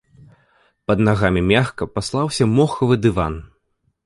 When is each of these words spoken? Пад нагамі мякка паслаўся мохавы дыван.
Пад 0.91 1.03
нагамі 1.07 1.41
мякка 1.51 1.89
паслаўся 1.99 2.49
мохавы 2.57 2.95
дыван. 3.05 3.39